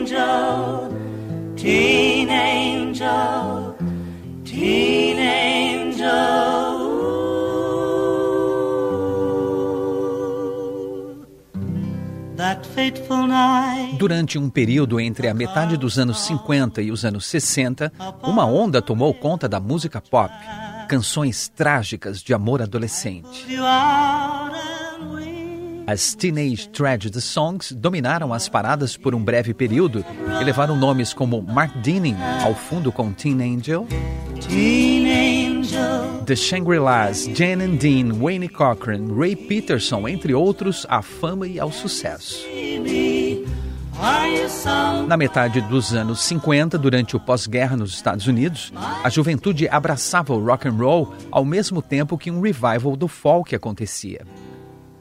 [0.00, 0.88] angel,
[1.56, 3.76] teen angel,
[4.44, 6.80] teen angel.
[13.98, 18.80] Durante um período entre a metade dos anos 50 e os anos 60, uma onda
[18.80, 20.32] tomou conta da música pop,
[20.88, 23.46] canções trágicas de amor adolescente.
[25.90, 30.04] As Teenage Tragedy Songs dominaram as paradas por um breve período
[30.40, 33.88] e levaram nomes como Mark Dinning ao fundo com Teen Angel,
[34.40, 36.22] Teen Angel.
[36.24, 41.72] The Shangri-Las, Jan and Dean, Wayne Cochran, Ray Peterson, entre outros, à fama e ao
[41.72, 42.46] sucesso.
[45.08, 50.44] Na metade dos anos 50, durante o pós-guerra nos Estados Unidos, a juventude abraçava o
[50.44, 54.24] rock and roll ao mesmo tempo que um revival do folk acontecia.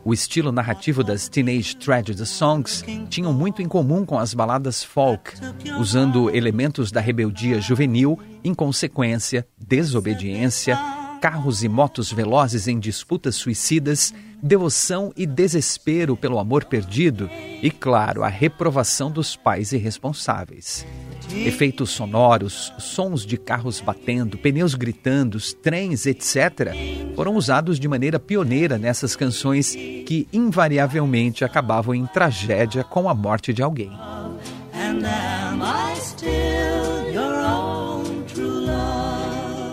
[0.09, 5.33] O estilo narrativo das Teenage Tragedy Songs tinham muito em comum com as baladas folk,
[5.79, 10.75] usando elementos da rebeldia juvenil, inconsequência, desobediência,
[11.21, 17.29] carros e motos velozes em disputas suicidas, devoção e desespero pelo amor perdido
[17.61, 20.87] e, claro, a reprovação dos pais irresponsáveis.
[21.31, 26.73] Efeitos sonoros, sons de carros batendo, pneus gritando, trens, etc.,
[27.15, 33.53] foram usados de maneira pioneira nessas canções que invariavelmente acabavam em tragédia com a morte
[33.53, 33.91] de alguém.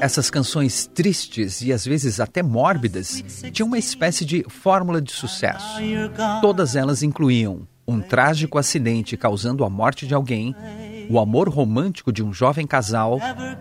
[0.01, 5.81] Essas canções tristes e às vezes até mórbidas tinham uma espécie de fórmula de sucesso.
[6.43, 10.55] Todas elas incluíam um trágico acidente causando a morte de alguém,
[11.09, 13.19] o amor romântico de um jovem casal,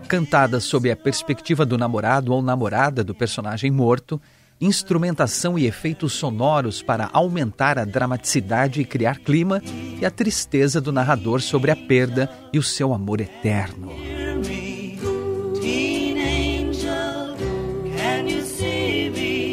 [0.08, 4.20] cantada sob a perspectiva do namorado ou namorada do personagem morto,
[4.60, 9.62] instrumentação e efeitos sonoros para aumentar a dramaticidade e criar clima,
[10.00, 14.15] e a tristeza do narrador sobre a perda e o seu amor eterno.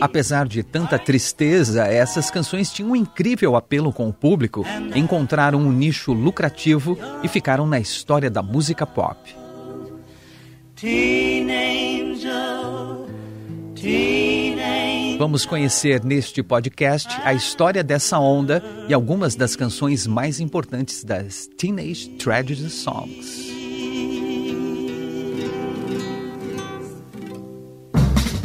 [0.02, 5.70] Apesar de tanta tristeza, essas canções tinham um incrível apelo com o público, encontraram um
[5.70, 9.16] nicho lucrativo e ficaram na história da música pop.
[15.16, 21.48] Vamos conhecer neste podcast a história dessa onda e algumas das canções mais importantes das
[21.56, 23.51] Teenage Tragedy Songs.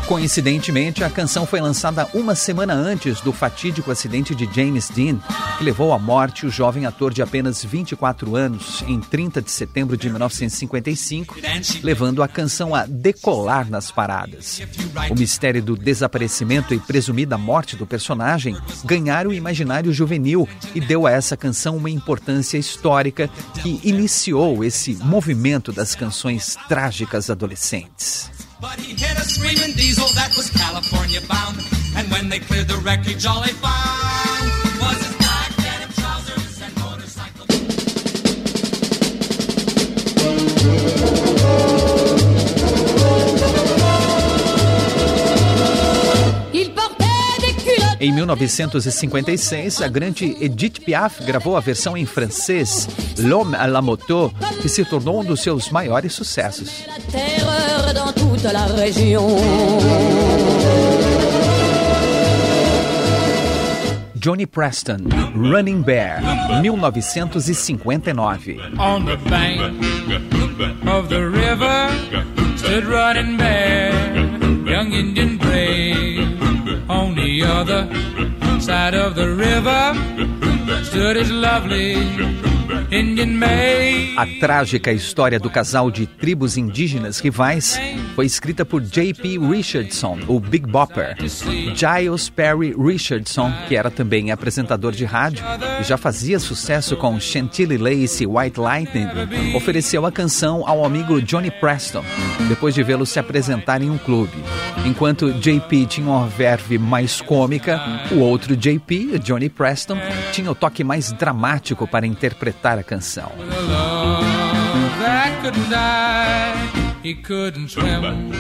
[0.08, 5.18] Coincidentemente, a canção foi lançada uma semana antes do fatídico acidente de James Dean,
[5.58, 9.96] que levou à morte o jovem ator de apenas 24 anos em 30 de setembro
[9.96, 11.36] de 1955,
[11.82, 14.62] levando a canção a decolar nas paradas.
[15.10, 21.08] O mistério do desaparecimento e presumida morte do personagem ganharam o imaginário juvenil e deu
[21.08, 23.30] a essa canção uma importância histórica
[23.62, 28.30] que iniciou esse movimento das canções trágicas adolescentes.
[28.63, 31.60] But he hit a screaming diesel that was California bound.
[31.98, 34.48] And when they cleared the wreckage, all they found
[34.80, 35.23] was
[48.04, 52.86] Em 1956, a grande Edith Piaf gravou a versão em francês
[53.18, 54.30] L'Homme à la moto,
[54.62, 56.84] que se tornou um dos seus maiores sucessos.
[64.16, 66.22] Johnny Preston, Running Bear,
[66.62, 68.60] 1959.
[68.78, 69.62] On the bank
[70.86, 71.90] of the river
[72.58, 73.94] stood Running Bear,
[74.66, 75.23] young the
[77.74, 79.94] other side of the river.
[80.84, 81.96] Stood his lovely
[84.15, 87.80] a trágica história do casal de tribos indígenas rivais
[88.15, 89.39] foi escrita por J.P.
[89.39, 91.15] Richardson, o Big Bopper.
[91.75, 95.44] Giles Perry Richardson, que era também apresentador de rádio
[95.81, 99.07] e já fazia sucesso com Chantilly Lace e White Lightning,
[99.56, 102.04] ofereceu a canção ao amigo Johnny Preston,
[102.48, 104.38] depois de vê-lo se apresentar em um clube.
[104.86, 107.81] Enquanto JP tinha uma verve mais cômica,
[108.12, 109.98] o outro JP, Johnny Preston,
[110.31, 113.32] tinha o toque mais dramático para interpretar a canção.
[117.04, 118.32] He couldn't swim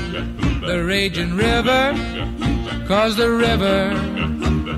[0.61, 1.93] the raging river,
[2.87, 3.91] cause the river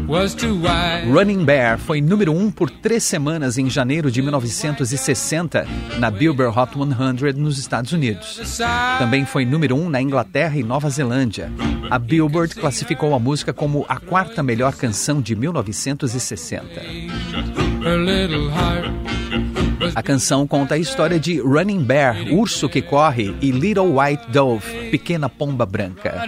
[0.07, 1.07] was too wide.
[1.07, 5.67] Running Bear foi número um por três semanas em janeiro de 1960
[5.99, 8.57] na Billboard Hot 100 nos Estados Unidos.
[8.97, 11.51] Também foi número um na Inglaterra e Nova Zelândia.
[11.89, 16.81] A Billboard classificou a música como a quarta melhor canção de 1960.
[17.85, 18.84] Her little heart
[19.95, 24.89] a canção conta a história de Running Bear, urso que corre, e Little White Dove,
[24.91, 26.25] pequena pomba branca.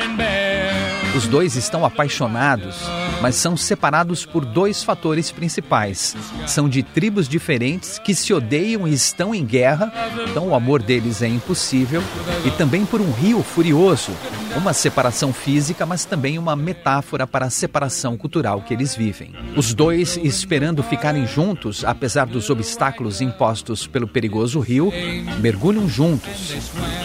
[1.15, 2.77] Os dois estão apaixonados,
[3.21, 6.15] mas são separados por dois fatores principais.
[6.45, 9.91] São de tribos diferentes que se odeiam e estão em guerra,
[10.29, 12.01] então o amor deles é impossível,
[12.45, 14.11] e também por um rio furioso,
[14.57, 19.33] uma separação física, mas também uma metáfora para a separação cultural que eles vivem.
[19.55, 24.91] Os dois esperando ficarem juntos, apesar dos obstáculos impostos pelo perigoso rio,
[25.39, 26.55] mergulham juntos.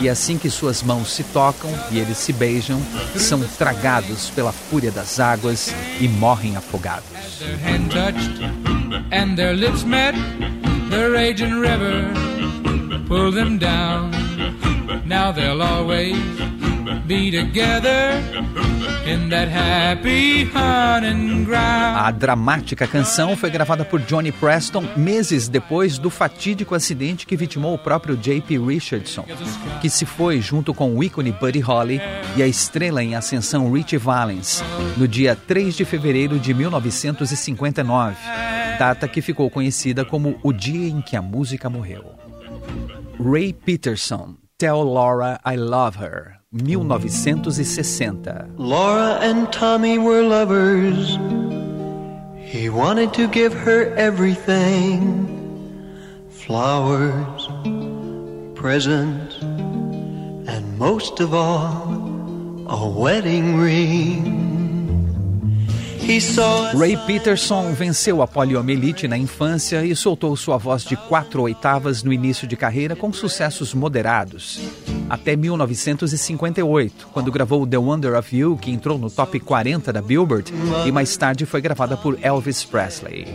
[0.00, 2.80] E assim que suas mãos se tocam e eles se beijam,
[3.16, 7.04] são tragados pela fúria das águas e morrem afogados.
[15.04, 16.16] Now they'll always
[21.96, 27.74] a dramática canção foi gravada por Johnny Preston meses depois do fatídico acidente que vitimou
[27.74, 28.58] o próprio J.P.
[28.58, 29.24] Richardson,
[29.80, 32.00] que se foi junto com o ícone Buddy Holly
[32.36, 34.62] e a estrela em ascensão Richie Valens,
[34.96, 38.16] no dia 3 de fevereiro de 1959,
[38.78, 42.04] data que ficou conhecida como o dia em que a música morreu.
[43.18, 46.41] Ray Peterson, Tell Laura I Love Her.
[46.52, 48.30] 1960.
[48.58, 51.16] Laura and Tommy were lovers.
[52.36, 55.30] He wanted to give her everything
[56.28, 57.48] flowers,
[58.54, 61.88] presents, and most of all,
[62.68, 64.51] a wedding ring.
[66.78, 72.12] Ray Peterson venceu a poliomielite na infância e soltou sua voz de quatro oitavas no
[72.12, 74.60] início de carreira com sucessos moderados.
[75.08, 80.52] Até 1958, quando gravou The Wonder of You, que entrou no top 40 da Billboard,
[80.84, 83.26] e mais tarde foi gravada por Elvis Presley.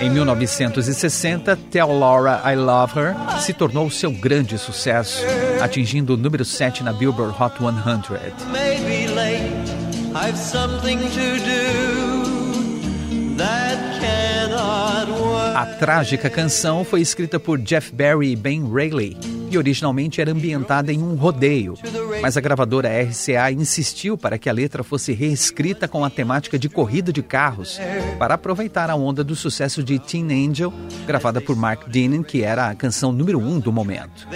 [0.00, 5.24] Em 1960, Tell Laura I Love Her se tornou seu grande sucesso,
[5.62, 7.74] atingindo o número 7 na Billboard Hot 100.
[15.54, 20.92] A trágica canção foi escrita por Jeff Barry e Ben Rayleigh e originalmente era ambientada
[20.92, 21.74] em um rodeio,
[22.20, 26.68] mas a gravadora RCA insistiu para que a letra fosse reescrita com a temática de
[26.68, 27.80] corrida de carros,
[28.18, 30.72] para aproveitar a onda do sucesso de Teen Angel,
[31.06, 34.26] gravada por Mark Dean, que era a canção número um do momento.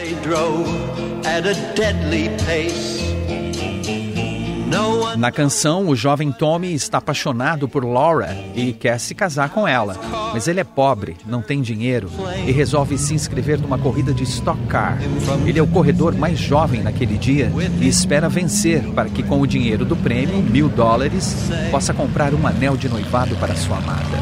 [5.17, 9.97] Na canção, o jovem Tommy está apaixonado por Laura e quer se casar com ela,
[10.33, 12.11] mas ele é pobre, não tem dinheiro
[12.47, 14.99] e resolve se inscrever numa corrida de stock car.
[15.47, 19.47] Ele é o corredor mais jovem naquele dia e espera vencer para que, com o
[19.47, 21.37] dinheiro do prêmio, mil dólares,
[21.71, 24.19] possa comprar um anel de noivado para sua amada.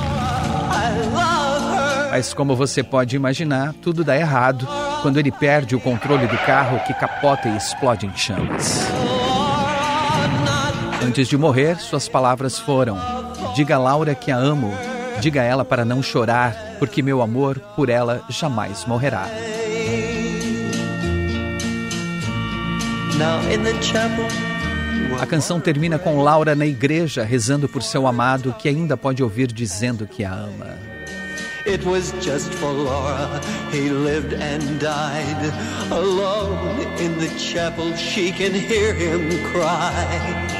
[2.11, 4.67] Mas, como você pode imaginar, tudo dá errado
[5.03, 8.87] quando ele perde o controle do carro que capota e explode em chamas.
[11.07, 12.99] Antes de morrer, suas palavras foram:
[13.55, 14.75] Diga a Laura que a amo.
[15.21, 19.29] Diga a ela para não chorar, porque meu amor por ela jamais morrerá.
[25.21, 29.47] A canção termina com Laura na igreja rezando por seu amado que ainda pode ouvir
[29.53, 30.77] dizendo que a ama.
[31.65, 33.41] It was just for Laura.
[33.73, 35.53] He lived and died
[35.93, 37.97] alone in the chapel.
[37.97, 40.56] She can hear him cry.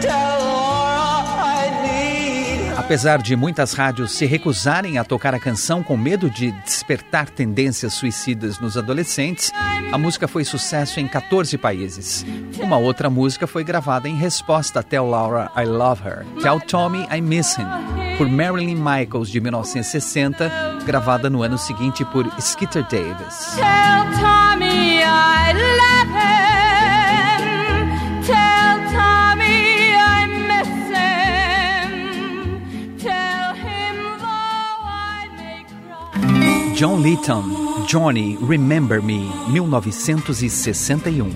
[0.00, 2.78] Tell Laura I need her.
[2.78, 7.92] Apesar de muitas rádios se recusarem a tocar a canção com medo de despertar tendências
[7.92, 9.52] suicidas nos adolescentes,
[9.92, 12.24] a música foi sucesso em 14 países.
[12.58, 17.06] Uma outra música foi gravada em resposta a Tell Laura I Love Her, Tell Tommy
[17.14, 17.66] I Miss Him,
[18.16, 20.50] por Marilyn Michaels de 1960,
[20.86, 23.54] gravada no ano seguinte por Skeeter Davis.
[23.56, 24.85] Tell Tommy
[36.76, 41.30] John Leeton, Johnny, Remember Me, 1961.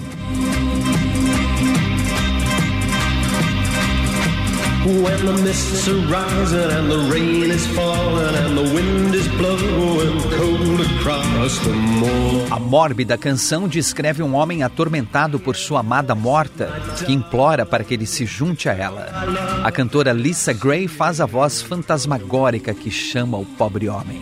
[4.85, 10.21] When the mists are rising and the rain is falling and the wind is blowing
[10.37, 12.47] cold across the moor.
[12.51, 16.71] A mórbida canção descreve um homem atormentado por sua amada morta,
[17.07, 19.09] que implora para que ele se junte a ela.
[19.65, 24.21] A cantora Lisa Gray faz a voz fantasmagórica que chama o pobre homem.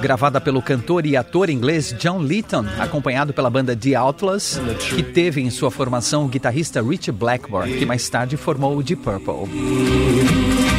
[0.00, 4.60] Gravada pelo cantor e ator inglês John Leeton, acompanhado pela banda The Outlaws,
[4.94, 9.02] que teve em sua formação o guitarrista Rich Blackmore, que mais tarde formou o Deep
[9.02, 10.73] Purple.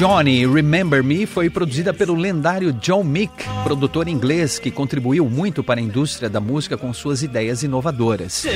[0.00, 5.78] Johnny Remember Me foi produzida pelo lendário John Mick, produtor inglês que contribuiu muito para
[5.78, 8.46] a indústria da música com suas ideias inovadoras.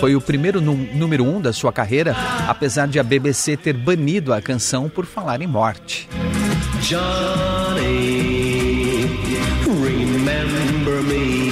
[0.00, 2.16] Foi o primeiro número um da sua carreira,
[2.48, 6.08] apesar de a BBC ter banido a canção por falar em morte.
[6.80, 8.23] Johnny.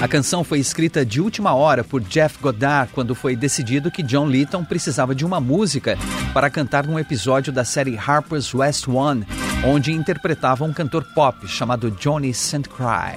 [0.02, 4.26] A canção foi escrita de última hora por Jeff Goddard quando foi decidido que John
[4.26, 5.96] Lydon precisava de uma música
[6.34, 9.24] para cantar num episódio da série Harper's West One,
[9.64, 12.68] onde interpretava um cantor pop chamado Johnny St.
[12.68, 13.16] Cry.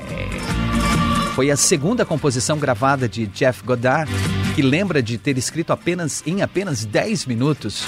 [1.34, 4.12] Foi a segunda composição gravada de Jeff Goddard,
[4.56, 7.84] que lembra de ter escrito apenas em apenas 10 minutos.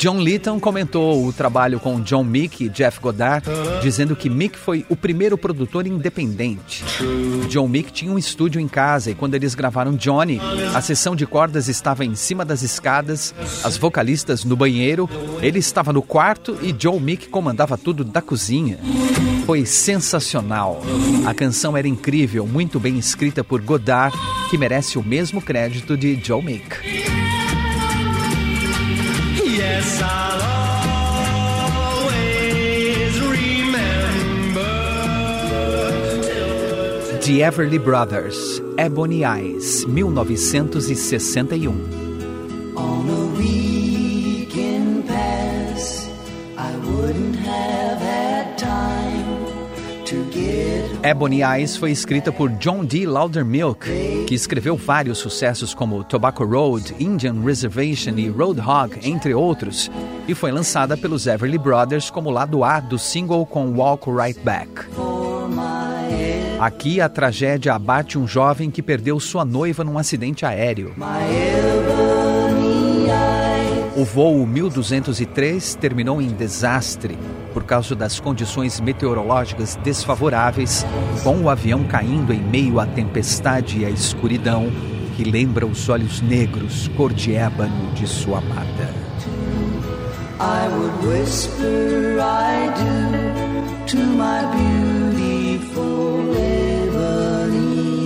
[0.00, 3.46] John Litton comentou o trabalho com John Mick e Jeff Goddard,
[3.80, 6.84] dizendo que Mick foi o primeiro produtor independente.
[7.48, 10.40] John Mick tinha um estúdio em casa e quando eles gravaram Johnny,
[10.74, 13.32] a sessão de cordas estava em cima das escadas,
[13.62, 15.08] as vocalistas no banheiro,
[15.40, 18.80] ele estava no quarto e John Mick comandava tudo da cozinha.
[19.46, 20.82] Foi sensacional.
[21.24, 24.16] A canção era incrível, muito bem escrita por Godard,
[24.52, 26.76] que merece o mesmo crédito de Joe Mick.
[29.42, 29.98] Yes,
[37.24, 42.11] The Everly Brothers, Ebony Eyes, 1961.
[51.04, 53.04] Ebony Eyes foi escrita por John D.
[53.06, 53.86] Loudermilk,
[54.24, 59.90] que escreveu vários sucessos como Tobacco Road, Indian Reservation e Roadhog, entre outros,
[60.28, 64.70] e foi lançada pelos Everly Brothers como lado A do single com Walk Right Back.
[66.60, 70.94] Aqui a tragédia abate um jovem que perdeu sua noiva num acidente aéreo.
[73.96, 77.18] O voo 1203 terminou em desastre
[77.52, 80.84] por causa das condições meteorológicas desfavoráveis,
[81.22, 84.70] com o avião caindo em meio à tempestade e à escuridão
[85.16, 88.90] que lembra os olhos negros cor de ébano de sua amada.
[90.40, 94.92] I would whisper I do to my beautiful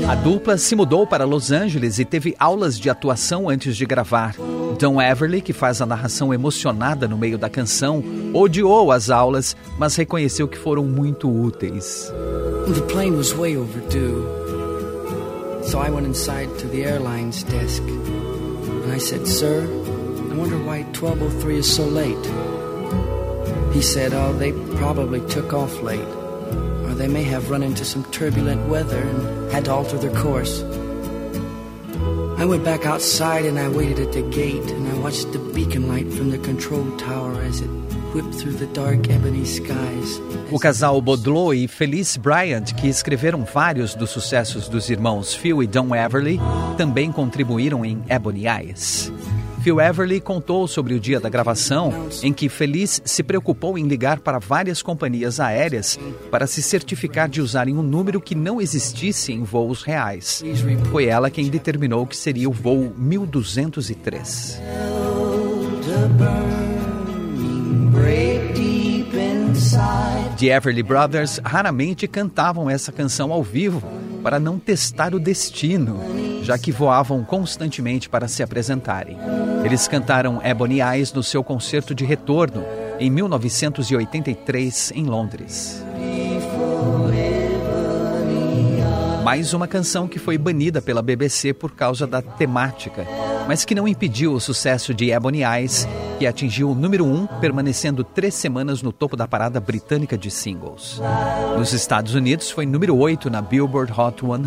[0.09, 4.37] A dupla se mudou para Los Angeles e teve aulas de atuação antes de gravar.
[4.77, 8.03] Don Everly, que faz a narração emocionada no meio da canção,
[8.33, 12.13] odiou as aulas, mas reconheceu que foram muito úteis.
[12.73, 14.25] The plane was way overdue.
[15.65, 19.65] So I went inside to the airline's desk and I said, "Sir,
[20.31, 22.17] I wonder why 1203 is so late."
[23.73, 26.07] He said, "Oh, they probably took off late."
[26.87, 30.63] Or they may have run into some turbulent weather and had to alter their course.
[32.39, 35.89] I went back outside and I waited at the gate and I watched the beacon
[35.89, 37.71] light from the control tower as it.
[40.51, 45.67] O casal Bodlow e Felice Bryant, que escreveram vários dos sucessos dos irmãos Phil e
[45.67, 46.41] Don Everly,
[46.79, 49.13] também contribuíram em Ebony Eyes.
[49.67, 51.93] Phil Everly contou sobre o dia da gravação
[52.23, 55.99] em que Feliz se preocupou em ligar para várias companhias aéreas
[56.31, 60.41] para se certificar de usarem um número que não existisse em voos reais.
[60.93, 64.63] Foi ela quem determinou que seria o voo 1203.
[70.39, 73.83] The Everly Brothers raramente cantavam essa canção ao vivo
[74.27, 76.01] para não testar o destino,
[76.43, 79.17] já que voavam constantemente para se apresentarem.
[79.65, 82.65] Eles cantaram Ebony Eyes no seu concerto de retorno
[82.99, 85.86] em 1983 em Londres.
[89.27, 93.05] Mais uma canção que foi banida pela BBC por causa da temática,
[93.49, 95.85] mas que não impediu o sucesso de Ebony Eyes,
[96.17, 100.31] que atingiu o número 1, um, permanecendo três semanas no topo da parada britânica de
[100.31, 101.01] singles.
[101.59, 104.45] Nos Estados Unidos, foi número 8 na Billboard Hot 100.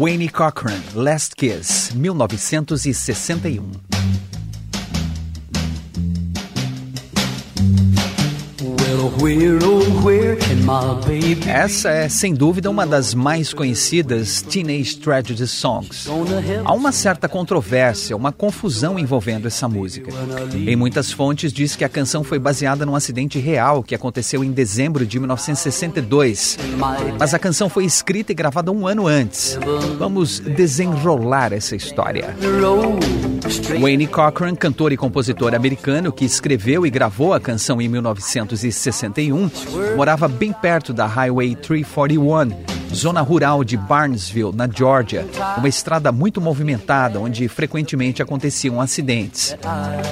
[0.00, 4.29] Wayne Cochran, Last Kiss, 1961.
[11.46, 16.06] Essa é, sem dúvida, uma das mais conhecidas Teenage Tragedy Songs.
[16.64, 20.10] Há uma certa controvérsia, uma confusão envolvendo essa música.
[20.54, 24.52] Em muitas fontes diz que a canção foi baseada num acidente real que aconteceu em
[24.52, 26.56] dezembro de 1962.
[27.18, 29.58] Mas a canção foi escrita e gravada um ano antes.
[29.98, 32.34] Vamos desenrolar essa história.
[33.80, 37.88] Wayne Cochran, cantor e compositor americano que escreveu e gravou a canção em
[39.10, 45.26] 1961, morava bem perto da Highway 341, zona rural de Barnesville, na Georgia,
[45.56, 49.56] uma estrada muito movimentada onde frequentemente aconteciam acidentes.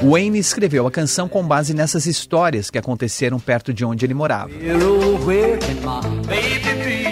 [0.02, 4.50] Wayne escreveu a canção com base nessas histórias que aconteceram perto de onde ele morava.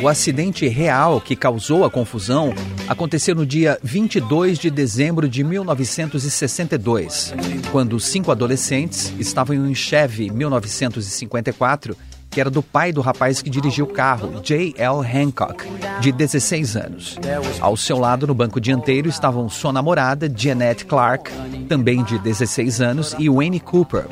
[0.02, 2.54] O acidente real que causou a confusão
[2.86, 7.34] aconteceu no dia 22 de dezembro de 1962,
[7.72, 11.96] quando cinco adolescentes estavam em um Chevy 1954
[12.36, 15.00] que era do pai do rapaz que dirigiu o carro, J.L.
[15.00, 15.64] Hancock,
[16.02, 17.16] de 16 anos.
[17.62, 21.32] Ao seu lado, no banco dianteiro, estavam sua namorada, Janet Clark,
[21.66, 24.04] também de 16 anos, e Wayne Cooper.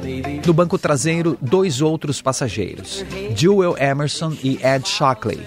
[0.47, 3.05] No banco traseiro, dois outros passageiros,
[3.37, 5.41] Jewel Emerson e Ed Shockley.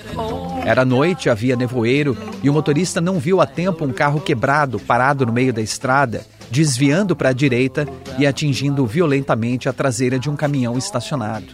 [0.67, 5.25] Era noite, havia nevoeiro e o motorista não viu a tempo um carro quebrado parado
[5.25, 7.87] no meio da estrada desviando para a direita
[8.19, 11.45] e atingindo violentamente a traseira de um caminhão estacionado.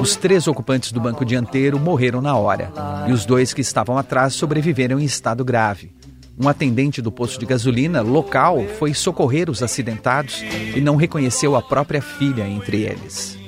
[0.00, 2.72] Os três ocupantes do banco dianteiro morreram na hora
[3.06, 5.92] e os dois que estavam atrás sobreviveram em estado grave.
[6.36, 10.42] Um atendente do posto de gasolina local foi socorrer os acidentados
[10.74, 13.38] e não reconheceu a própria filha entre eles.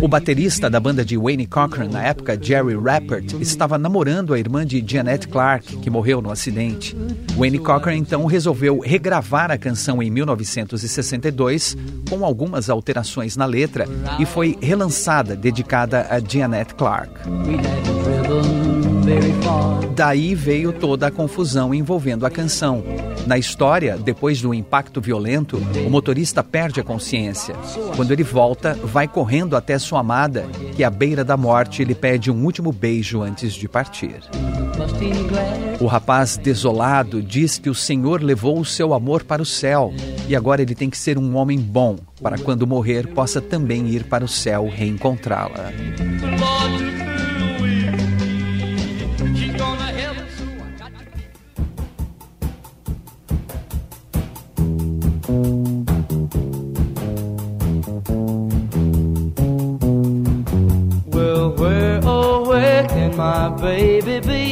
[0.00, 4.66] O baterista da banda de Wayne Cochran na época, Jerry Rappert, estava namorando a irmã
[4.66, 6.96] de Janet Clark, que morreu no acidente.
[7.36, 11.76] Wayne Cochran então resolveu regravar a canção em 1962
[12.08, 13.86] com algumas alterações na letra
[14.18, 17.12] e foi relançada, dedicada a Janet Clark.
[19.94, 22.82] Daí veio toda a confusão envolvendo a canção.
[23.26, 27.54] Na história, depois do impacto violento, o motorista perde a consciência.
[27.96, 32.30] Quando ele volta, vai correndo até sua amada, que à beira da morte lhe pede
[32.30, 34.20] um último beijo antes de partir.
[35.80, 39.92] O rapaz desolado diz que o Senhor levou o seu amor para o céu
[40.28, 44.04] e agora ele tem que ser um homem bom, para quando morrer possa também ir
[44.04, 45.72] para o céu reencontrá-la.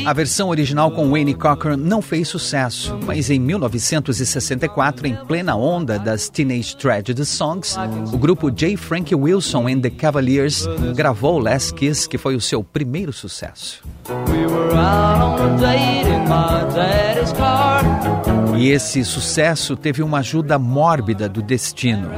[0.05, 5.99] A versão original com Wayne Cochran não fez sucesso, mas em 1964, em plena onda
[5.99, 7.77] das Teenage Tragedy Songs,
[8.13, 8.77] o grupo J.
[8.77, 13.83] Frank Wilson and the Cavaliers gravou Last Kiss, que foi o seu primeiro sucesso.
[18.57, 22.09] E esse sucesso teve uma ajuda mórbida do destino.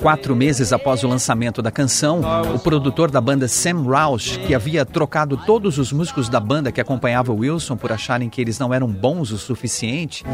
[0.00, 2.20] Quatro meses após o lançamento da canção,
[2.54, 6.80] o produtor da banda Sam Roush, que havia trocado todos os músicos da banda que
[6.80, 10.24] acompanhava Wilson por acharem que eles não eram bons o suficiente,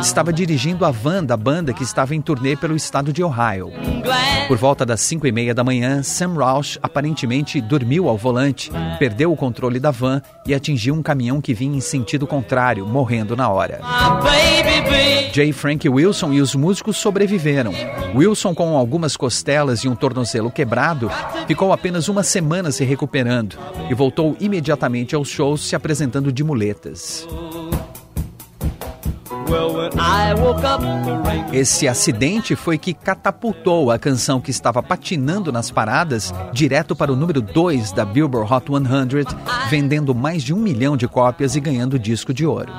[0.00, 3.70] estava dirigindo a van da banda que estava em turnê pelo estado de Ohio.
[4.48, 9.32] Por volta das cinco e meia da manhã, Sam Roush aparentemente dormiu ao volante, perdeu
[9.32, 13.48] o controle da van e atingiu um caminhão que vinha em sentido contrário, morrendo na
[13.48, 13.80] hora.
[15.32, 15.52] J.
[15.52, 17.72] Frank Wilson e os músicos sobreviveram.
[18.14, 21.10] Wilson, com algumas costelas e um tornozelo quebrado,
[21.46, 23.58] ficou apenas uma semana se recuperando
[23.90, 27.26] e voltou imediatamente aos shows se apresentando de muletas.
[31.52, 37.16] Esse acidente foi que catapultou a canção que estava patinando nas paradas direto para o
[37.16, 39.38] número 2 da Billboard Hot 100,
[39.68, 42.72] vendendo mais de um milhão de cópias e ganhando disco de ouro.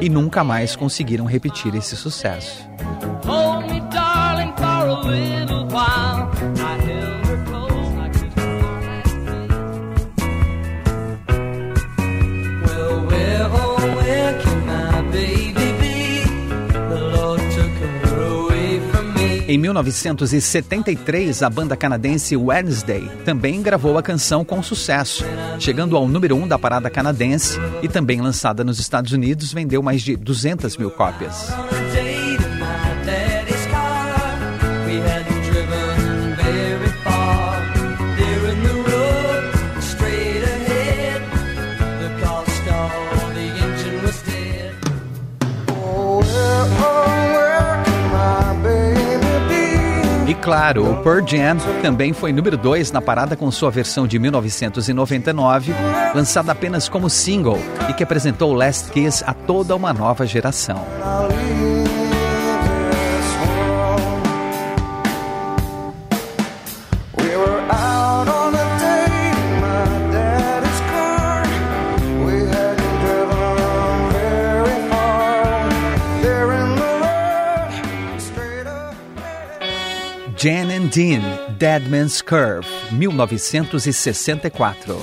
[0.00, 2.66] E nunca mais conseguiram repetir esse sucesso.
[19.54, 25.24] Em 1973, a banda canadense Wednesday também gravou a canção com sucesso,
[25.60, 29.80] chegando ao número 1 um da parada canadense e também lançada nos Estados Unidos, vendeu
[29.80, 31.52] mais de 200 mil cópias.
[50.44, 55.72] Claro, o Pearl Jam também foi número 2 na parada com sua versão de 1999,
[56.14, 60.84] lançada apenas como single e que apresentou Last Kiss a toda uma nova geração.
[80.88, 81.22] Dean,
[81.58, 84.98] Dead Man's Curve, 1964.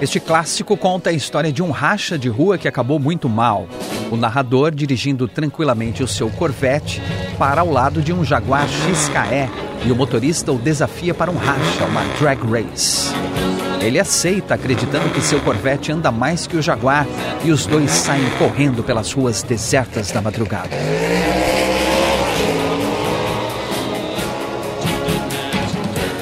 [0.00, 3.68] Este clássico conta a história de um racha de rua que acabou muito mal.
[4.10, 7.02] O narrador, dirigindo tranquilamente o seu Corvette,
[7.38, 9.48] para ao lado de um Jaguar XKE
[9.86, 13.10] e o motorista o desafia para um racha, uma drag race.
[13.80, 17.06] Ele aceita, acreditando que seu Corvette anda mais que o Jaguar,
[17.42, 20.76] e os dois saem correndo pelas ruas desertas da madrugada.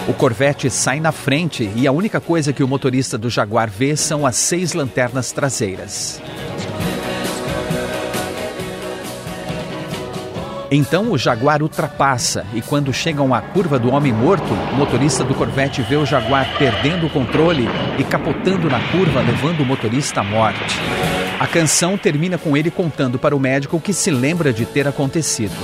[0.06, 3.94] O Corvette sai na frente e a única coisa que o motorista do Jaguar vê
[3.96, 6.22] são as seis lanternas traseiras.
[10.70, 15.34] Então o Jaguar ultrapassa e quando chegam à curva do homem morto, o motorista do
[15.34, 17.66] Corvette vê o Jaguar perdendo o controle
[17.98, 20.76] e capotando na curva, levando o motorista à morte.
[21.40, 24.86] A canção termina com ele contando para o médico o que se lembra de ter
[24.86, 25.54] acontecido.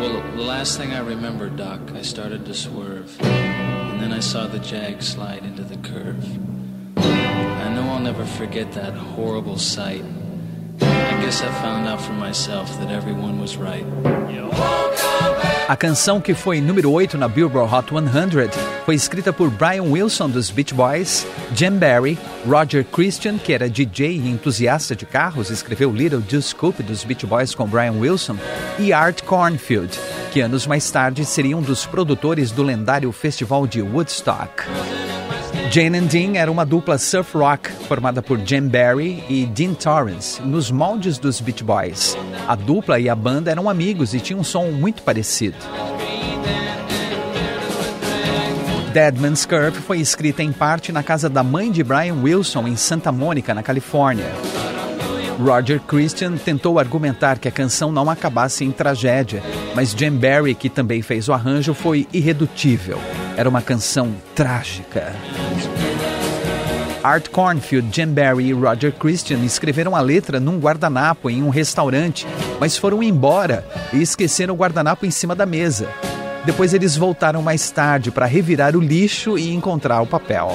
[0.00, 3.16] Well, the last thing I remember, Doc, I started to swerve.
[3.20, 6.26] And then I saw the Jag slide into the curve.
[6.96, 10.04] I know I'll never forget that horrible sight.
[15.68, 18.50] A canção que foi número 8 na Billboard Hot 100
[18.86, 24.16] foi escrita por Brian Wilson dos Beach Boys, Jim Barry, Roger Christian, que era DJ
[24.16, 28.38] e entusiasta de carros, escreveu Little Do Scoop dos Beach Boys com Brian Wilson,
[28.78, 29.98] e Art Cornfield,
[30.32, 34.64] que anos mais tarde seria um dos produtores do lendário festival de Woodstock.
[35.70, 40.40] Jane and Dean era uma dupla surf rock formada por Jim Barry e Dean Torrance,
[40.40, 42.16] nos moldes dos Beach Boys.
[42.46, 45.58] A dupla e a banda eram amigos e tinham um som muito parecido.
[48.94, 52.74] Dead Man's Curve foi escrita em parte na casa da mãe de Brian Wilson em
[52.76, 54.32] Santa Mônica, na Califórnia.
[55.38, 59.42] Roger Christian tentou argumentar que a canção não acabasse em tragédia,
[59.74, 62.98] mas Jim Barry, que também fez o arranjo, foi irredutível.
[63.38, 65.14] Era uma canção trágica.
[67.04, 72.26] Art Cornfield, Jim Barry e Roger Christian escreveram a letra num guardanapo em um restaurante,
[72.58, 75.88] mas foram embora e esqueceram o guardanapo em cima da mesa.
[76.44, 80.50] Depois eles voltaram mais tarde para revirar o lixo e encontrar o papel.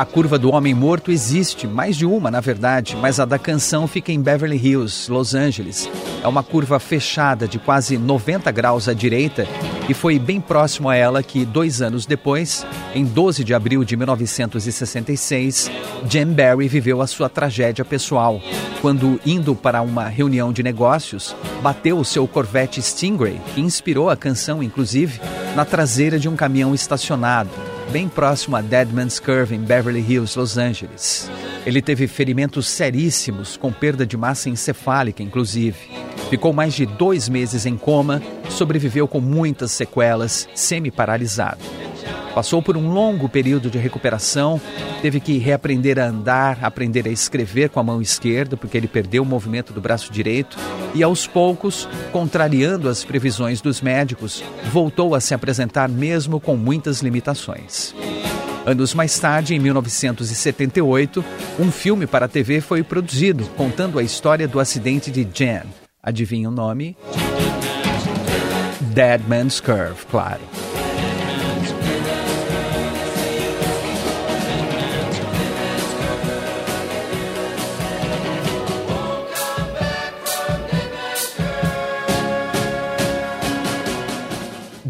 [0.00, 3.86] A curva do homem morto existe, mais de uma na verdade, mas a da canção
[3.86, 5.90] fica em Beverly Hills, Los Angeles.
[6.24, 9.46] É uma curva fechada de quase 90 graus à direita
[9.90, 13.94] e foi bem próximo a ela que, dois anos depois, em 12 de abril de
[13.94, 15.70] 1966,
[16.08, 18.40] Jim Barry viveu a sua tragédia pessoal,
[18.80, 24.16] quando, indo para uma reunião de negócios, bateu o seu Corvette Stingray, que inspirou a
[24.16, 25.20] canção, inclusive,
[25.54, 27.50] na traseira de um caminhão estacionado
[27.90, 31.28] bem próximo a Deadman's Curve, em Beverly Hills, Los Angeles.
[31.66, 35.76] Ele teve ferimentos seríssimos, com perda de massa encefálica, inclusive.
[36.30, 41.58] Ficou mais de dois meses em coma, sobreviveu com muitas sequelas, semi-paralisado.
[42.34, 44.60] Passou por um longo período de recuperação,
[45.02, 49.22] teve que reaprender a andar, aprender a escrever com a mão esquerda, porque ele perdeu
[49.22, 50.56] o movimento do braço direito,
[50.94, 57.00] e aos poucos, contrariando as previsões dos médicos, voltou a se apresentar mesmo com muitas
[57.00, 57.94] limitações.
[58.64, 61.24] Anos mais tarde, em 1978,
[61.58, 65.64] um filme para a TV foi produzido contando a história do acidente de Jan.
[66.02, 66.96] Adivinha o nome?
[68.94, 70.40] Dead Man's Curve, claro.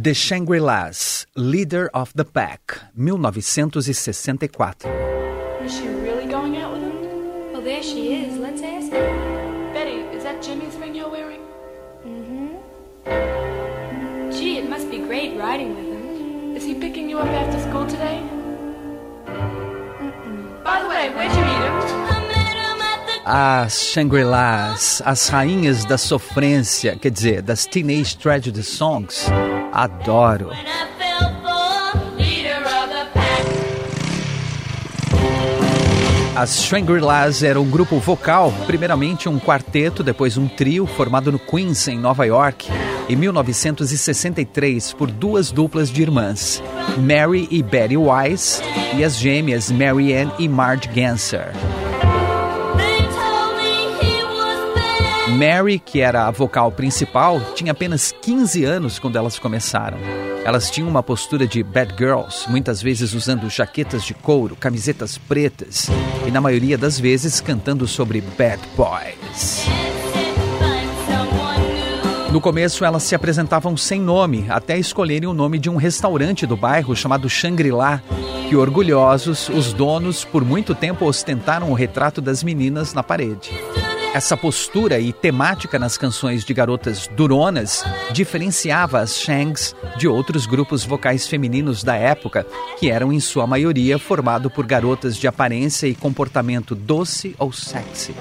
[0.03, 4.75] The Shangri-Las, Leader of the Pack, 1964.
[5.63, 7.53] Is she really going out with him?
[7.53, 8.39] Well, there she is.
[8.39, 9.75] Let's ask her.
[9.75, 11.43] Betty, is that Jimmy's ring you're wearing?
[12.07, 12.49] Mm-hmm.
[14.33, 16.57] Gee, it must be great riding with him.
[16.57, 18.23] Is he picking you up after school today?
[19.27, 20.65] Mm-mm.
[20.65, 21.50] By the way, where'd you meet him?
[23.25, 29.27] As Shangri-Las, as rainhas da sofrência, quer dizer, das Teenage Tragedy Songs.
[29.73, 30.51] Adoro.
[36.35, 41.87] As Shangri-Las eram um grupo vocal, primeiramente um quarteto, depois um trio formado no Queens,
[41.87, 42.71] em Nova York,
[43.11, 46.63] em 1963 por duas duplas de irmãs,
[46.97, 48.63] Mary e Betty Wise,
[48.97, 51.53] e as gêmeas Mary Ann e Marge Ganser.
[55.41, 59.97] Mary, que era a vocal principal, tinha apenas 15 anos quando elas começaram.
[60.45, 65.89] Elas tinham uma postura de bad girls, muitas vezes usando jaquetas de couro, camisetas pretas
[66.27, 69.65] e, na maioria das vezes, cantando sobre bad boys.
[72.31, 76.55] No começo, elas se apresentavam sem nome, até escolherem o nome de um restaurante do
[76.55, 78.03] bairro chamado Shangri-La,
[78.47, 83.51] que orgulhosos, os donos por muito tempo ostentaram o retrato das meninas na parede.
[84.13, 90.85] Essa postura e temática nas canções de garotas duronas diferenciava as Shangs de outros grupos
[90.85, 92.45] vocais femininos da época,
[92.77, 98.13] que eram em sua maioria formado por garotas de aparência e comportamento doce ou sexy.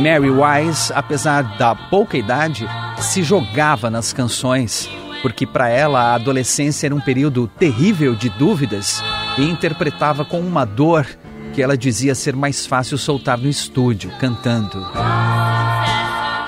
[0.00, 2.66] Mary Wise, apesar da pouca idade,
[2.98, 4.88] se jogava nas canções,
[5.20, 9.04] porque para ela a adolescência era um período terrível de dúvidas
[9.36, 11.06] e interpretava com uma dor
[11.52, 14.78] que ela dizia ser mais fácil soltar no estúdio, cantando.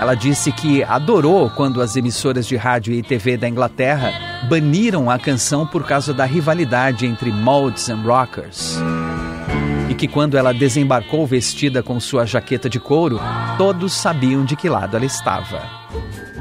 [0.01, 4.15] Ela disse que adorou quando as emissoras de rádio e TV da Inglaterra
[4.49, 8.81] baniram a canção por causa da rivalidade entre Mods and Rockers
[10.03, 13.21] que quando ela desembarcou vestida com sua jaqueta de couro,
[13.57, 15.63] todos sabiam de que lado ela estava.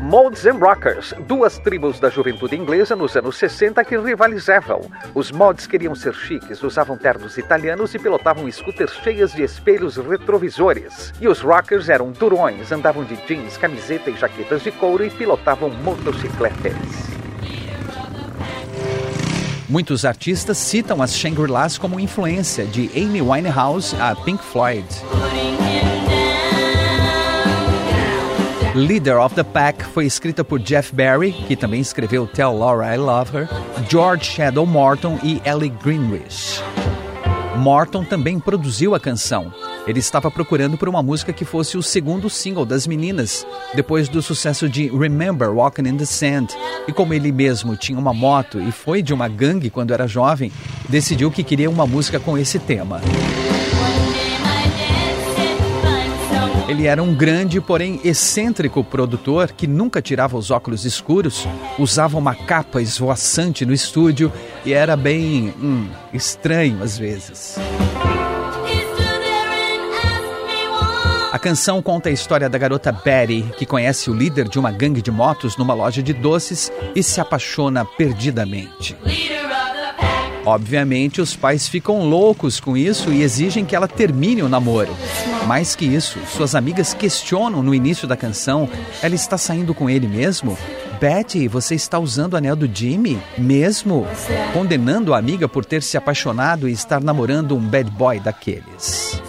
[0.02, 4.82] Mods and Rockers, duas tribos da juventude inglesa nos anos 60 que rivalizavam.
[5.14, 11.14] Os mods queriam ser chiques, usavam ternos italianos e pilotavam scooters cheias de espelhos retrovisores.
[11.22, 15.70] E os rockers eram durões, andavam de jeans, camiseta e jaquetas de couro e pilotavam
[15.70, 17.12] motocicletas.
[19.72, 24.86] Muitos artistas citam as Shangri-Las como influência de Amy Winehouse a Pink Floyd.
[28.76, 32.98] Leader of the Pack foi escrita por Jeff Barry, que também escreveu Tell Laura I
[32.98, 33.50] Love Her,
[33.90, 36.62] George Shadow Morton e Ellie Greenwich.
[37.56, 39.54] Morton também produziu a canção.
[39.88, 44.22] Ele estava procurando por uma música que fosse o segundo single das meninas, depois do
[44.22, 46.48] sucesso de Remember Walking in the Sand.
[46.88, 50.52] E como ele mesmo tinha uma moto e foi de uma gangue quando era jovem,
[50.88, 53.02] decidiu que queria uma música com esse tema.
[56.68, 61.46] Ele era um grande, porém excêntrico produtor que nunca tirava os óculos escuros,
[61.78, 64.32] usava uma capa esvoaçante no estúdio
[64.66, 67.58] e era bem hum, estranho às vezes.
[71.32, 75.02] A canção conta a história da garota Betty, que conhece o líder de uma gangue
[75.02, 78.98] de motos numa loja de doces e se apaixona perdidamente.
[80.46, 84.94] Obviamente, os pais ficam loucos com isso e exigem que ela termine o namoro.
[85.48, 88.68] Mais que isso, suas amigas questionam no início da canção:
[89.02, 90.58] ela está saindo com ele mesmo?
[91.00, 93.18] Betty, você está usando o anel do Jimmy?
[93.38, 94.06] Mesmo?
[94.54, 99.22] Condenando a amiga por ter se apaixonado e estar namorando um bad boy daqueles.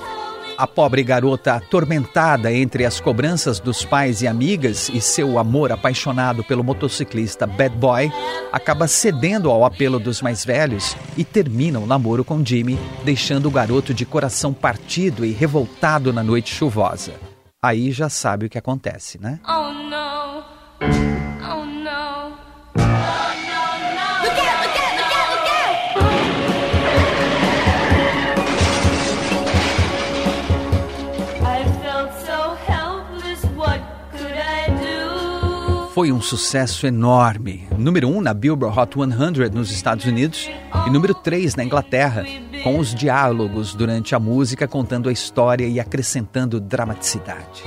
[0.62, 6.44] A pobre garota, atormentada entre as cobranças dos pais e amigas e seu amor apaixonado
[6.44, 8.12] pelo motociclista Bad Boy,
[8.53, 13.51] acaba cedendo ao apelo dos mais velhos e termina o namoro com Jimmy, deixando o
[13.51, 17.14] garoto de coração partido e revoltado na noite chuvosa.
[17.61, 19.40] Aí já sabe o que acontece, né?
[19.44, 21.12] Oh, não.
[35.94, 37.68] Foi um sucesso enorme.
[37.76, 40.48] Número 1 um na Billboard Hot 100 nos Estados Unidos
[40.87, 42.24] e número 3 na Inglaterra,
[42.64, 47.62] com os diálogos durante a música contando a história e acrescentando dramaticidade.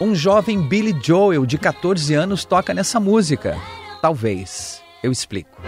[0.00, 3.58] Um jovem Billy Joel de 14 anos toca nessa música.
[4.00, 4.80] Talvez.
[5.02, 5.60] Eu explico.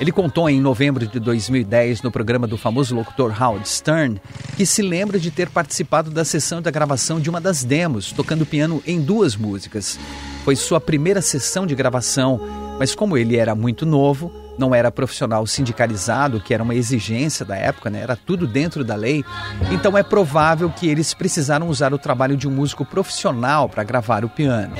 [0.00, 4.18] Ele contou em novembro de 2010 no programa do famoso locutor Howard Stern
[4.56, 8.46] que se lembra de ter participado da sessão da gravação de uma das demos, tocando
[8.46, 9.98] piano em duas músicas.
[10.44, 12.40] Foi sua primeira sessão de gravação,
[12.78, 17.56] mas como ele era muito novo, não era profissional sindicalizado, que era uma exigência da
[17.56, 18.00] época, né?
[18.02, 19.24] era tudo dentro da lei,
[19.70, 24.24] então é provável que eles precisaram usar o trabalho de um músico profissional para gravar
[24.24, 24.74] o piano.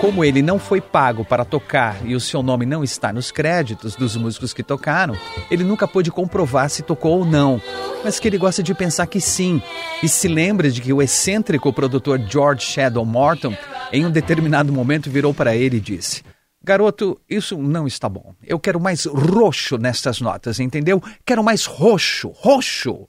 [0.00, 3.94] Como ele não foi pago para tocar e o seu nome não está nos créditos
[3.94, 5.16] dos músicos que tocaram,
[5.48, 7.62] ele nunca pôde comprovar se tocou ou não,
[8.02, 9.62] mas que ele gosta de pensar que sim,
[10.02, 13.54] e se lembra de que o excêntrico produtor George Shadow Morton,
[13.92, 16.22] em um determinado momento, virou para ele e disse:
[16.64, 18.34] Garoto, isso não está bom.
[18.42, 21.02] Eu quero mais roxo nestas notas, entendeu?
[21.26, 23.08] Quero mais roxo, roxo.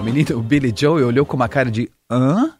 [0.00, 2.52] O menino Billy Joe olhou com uma cara de hã?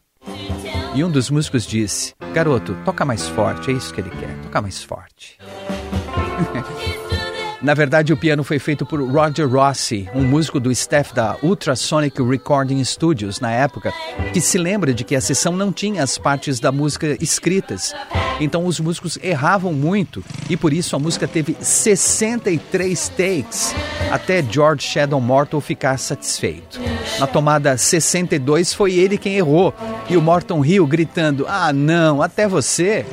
[0.94, 4.62] E um dos músicos disse: Garoto, toca mais forte, é isso que ele quer, toca
[4.62, 5.38] mais forte.
[7.62, 12.20] Na verdade, o piano foi feito por Roger Rossi, um músico do staff da Ultrasonic
[12.20, 13.92] Recording Studios na época,
[14.32, 17.94] que se lembra de que a sessão não tinha as partes da música escritas.
[18.40, 23.72] Então os músicos erravam muito e por isso a música teve 63 takes
[24.10, 26.80] até George Shadow Morton ficar satisfeito.
[27.20, 29.72] Na tomada 62 foi ele quem errou
[30.10, 33.06] e o Morton riu gritando: "Ah, não, até você!"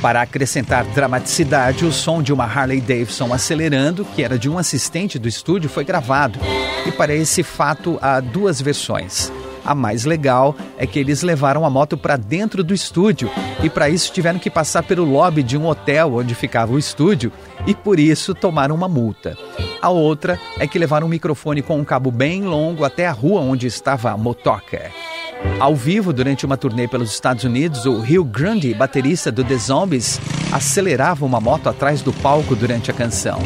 [0.00, 5.18] Para acrescentar dramaticidade, o som de uma Harley Davidson acelerando, que era de um assistente
[5.18, 6.38] do estúdio, foi gravado.
[6.86, 9.32] E para esse fato há duas versões.
[9.64, 13.28] A mais legal é que eles levaram a moto para dentro do estúdio
[13.64, 17.32] e para isso tiveram que passar pelo lobby de um hotel onde ficava o estúdio
[17.66, 19.36] e por isso tomaram uma multa.
[19.82, 23.40] A outra é que levaram um microfone com um cabo bem longo até a rua
[23.40, 24.92] onde estava a motoca.
[25.58, 30.20] Ao vivo, durante uma turnê pelos Estados Unidos, o Rio Grande, baterista do The Zombies,
[30.52, 33.38] acelerava uma moto atrás do palco durante a canção.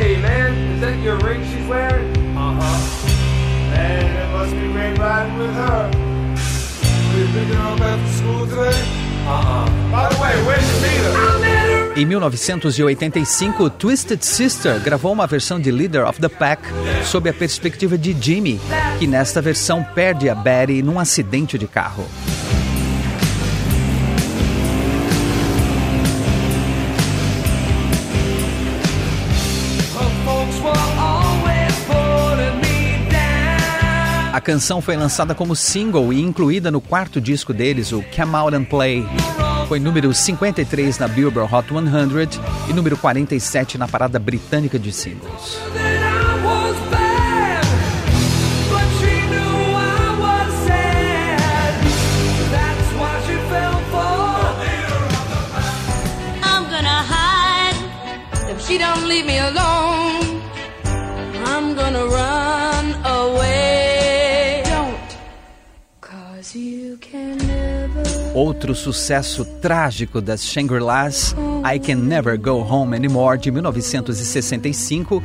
[0.00, 2.10] Hey man, is that your ring she's wearing?
[2.34, 3.06] Uh-huh.
[3.70, 5.90] Man, it must be great riding with her.
[7.12, 9.00] Were you picking her up after school today?
[9.26, 9.66] Uh-uh.
[9.92, 11.39] By the way, where'd you meet her?
[12.00, 16.62] Em 1985, Twisted Sister gravou uma versão de Leader of the Pack
[17.04, 18.58] sob a perspectiva de Jimmy,
[18.98, 22.06] que nesta versão perde a Betty num acidente de carro.
[34.32, 38.56] A canção foi lançada como single e incluída no quarto disco deles, o Come Out
[38.56, 39.04] and Play.
[39.70, 45.60] Foi número 53 na Billboard Hot 100 e número 47 na parada britânica de singles.
[58.66, 60.42] She don't leave me alone.
[61.44, 64.62] I'm gonna run away.
[64.64, 65.16] Don't,
[66.00, 67.49] cause you can.
[68.34, 75.20] Outro sucesso trágico das Shangri-Las, I Can Never Go Home Anymore, de 1965,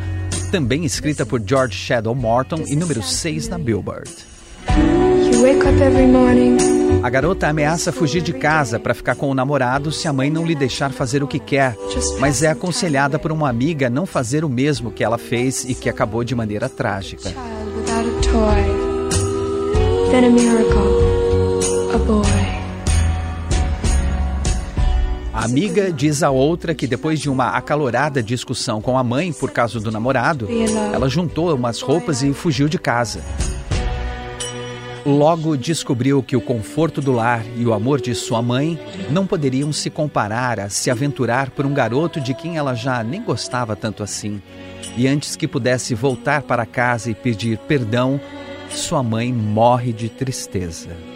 [0.52, 4.10] também escrita por George Shadow Morton e número 6 na Billboard.
[7.04, 10.44] A garota ameaça fugir de casa para ficar com o namorado se a mãe não
[10.44, 11.76] lhe deixar fazer o que quer,
[12.20, 15.76] mas é aconselhada por uma amiga a não fazer o mesmo que ela fez e
[15.76, 17.30] que acabou de maneira trágica.
[17.30, 18.96] A toy.
[20.10, 21.16] Then a miracle.
[21.94, 22.45] A boy.
[25.36, 29.52] A amiga diz à outra que depois de uma acalorada discussão com a mãe por
[29.52, 30.48] causa do namorado,
[30.94, 33.22] ela juntou umas roupas e fugiu de casa.
[35.06, 38.80] Logo descobriu que o conforto do lar e o amor de sua mãe
[39.12, 43.22] não poderiam se comparar a se aventurar por um garoto de quem ela já nem
[43.22, 44.42] gostava tanto assim.
[44.96, 48.22] E antes que pudesse voltar para casa e pedir perdão,
[48.70, 51.15] sua mãe morre de tristeza.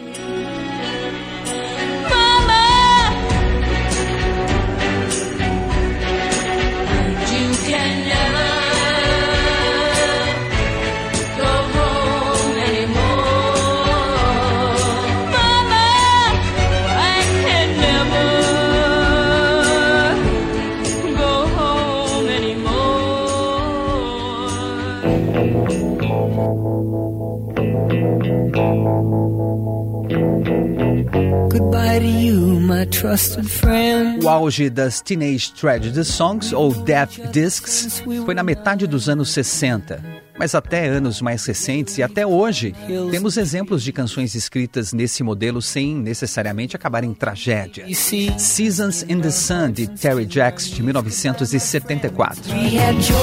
[34.22, 40.20] O auge das Teenage Tragedy Songs, ou Death Discs, foi na metade dos anos 60.
[40.38, 42.74] Mas até anos mais recentes e até hoje,
[43.10, 47.84] temos exemplos de canções escritas nesse modelo sem necessariamente acabar em tragédia.
[47.94, 52.54] Seasons in the Sun, de Terry Jacks, de 1974.
[52.54, 53.16] we had joy,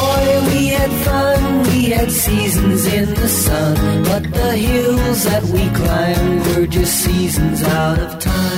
[0.52, 3.76] we had fun, we had seasons in the sun.
[4.04, 8.57] But the hills that we climbed were just seasons out of time.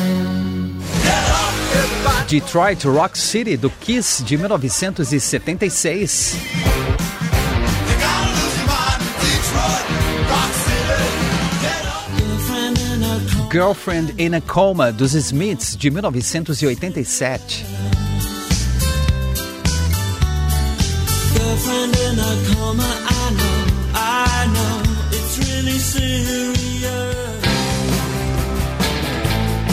[2.30, 6.36] Detroit Rock City, do Kiss, de 1976.
[13.52, 17.66] Girlfriend in a Coma, dos Smiths, de 1987.
[21.60, 22.84] girlfriend in a coma.
[22.84, 23.58] I know,
[23.96, 26.60] I know, it's really serious.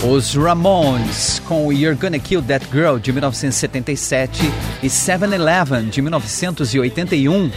[0.05, 7.51] Os Ramones, com You're Gonna Kill That Girl, de 1977, e 7-Eleven, de 1981.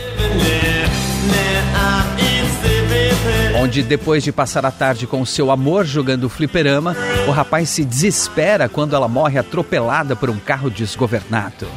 [3.61, 6.95] Onde, depois de passar a tarde com seu amor jogando fliperama,
[7.27, 11.67] o rapaz se desespera quando ela morre atropelada por um carro desgovernado.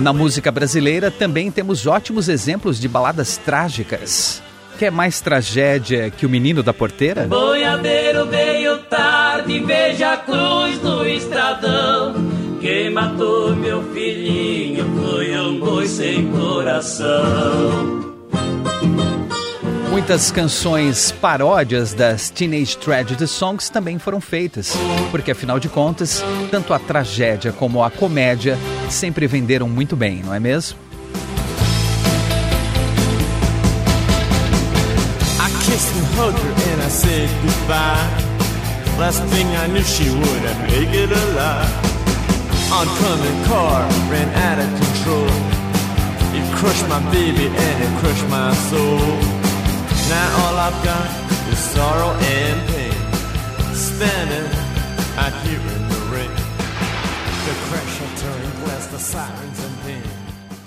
[0.00, 4.42] Na música brasileira também temos ótimos exemplos de baladas trágicas.
[4.78, 7.26] Quer mais tragédia que o menino da porteira?
[7.26, 12.14] Boiadeiro veio tarde, veja a cruz no estradão.
[12.62, 17.99] Quem matou meu filhinho foi um boi sem coração.
[19.90, 24.72] Muitas canções paródias das Teenage Tragedy Songs também foram feitas,
[25.10, 28.56] porque afinal de contas, tanto a tragédia como a comédia
[28.88, 30.78] sempre venderam muito bem, não é mesmo?
[35.40, 35.50] I
[50.10, 51.08] Now all I've got
[51.52, 53.00] is sorrow and pain.
[53.72, 54.50] Standing
[55.16, 56.34] out here in the rain.
[57.46, 60.09] The crash of turning glass, the sirens and pain.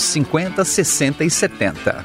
[0.00, 2.04] 50, 60 e 70.